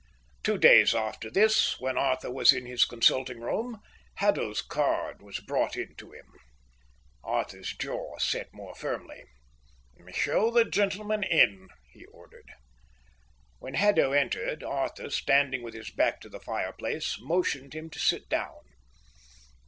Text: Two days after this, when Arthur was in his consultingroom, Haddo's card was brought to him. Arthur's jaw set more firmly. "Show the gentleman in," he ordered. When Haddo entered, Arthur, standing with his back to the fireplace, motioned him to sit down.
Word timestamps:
Two 0.41 0.57
days 0.57 0.95
after 0.95 1.29
this, 1.29 1.79
when 1.79 1.95
Arthur 1.95 2.31
was 2.33 2.51
in 2.51 2.65
his 2.65 2.85
consultingroom, 2.85 3.79
Haddo's 4.15 4.63
card 4.63 5.21
was 5.21 5.39
brought 5.39 5.73
to 5.73 5.81
him. 6.09 6.25
Arthur's 7.23 7.75
jaw 7.77 8.17
set 8.17 8.51
more 8.51 8.73
firmly. 8.73 9.25
"Show 10.11 10.49
the 10.49 10.65
gentleman 10.65 11.21
in," 11.21 11.67
he 11.91 12.03
ordered. 12.05 12.49
When 13.59 13.75
Haddo 13.75 14.11
entered, 14.11 14.63
Arthur, 14.63 15.11
standing 15.11 15.61
with 15.61 15.75
his 15.75 15.91
back 15.91 16.19
to 16.21 16.29
the 16.29 16.39
fireplace, 16.39 17.19
motioned 17.21 17.75
him 17.75 17.91
to 17.91 17.99
sit 17.99 18.27
down. 18.27 18.61